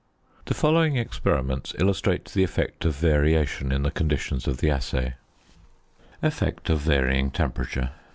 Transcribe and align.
The 0.45 0.55
following 0.55 0.95
experiments 0.95 1.75
illustrate 1.77 2.25
the 2.29 2.41
effect 2.41 2.85
of 2.85 2.95
variation 2.95 3.71
in 3.71 3.83
the 3.83 3.91
conditions 3.91 4.47
of 4.47 4.57
the 4.57 4.71
assay: 4.71 5.13
~Effect 6.23 6.71
of 6.71 6.79
Varying 6.79 7.29
Temperature. 7.29 7.91